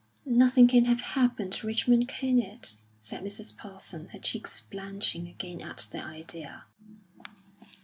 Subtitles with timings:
[0.25, 3.55] "Nothing can have happened, Richmond, can it?" said Mrs.
[3.55, 6.63] Parsons, her cheeks blanching again at the idea.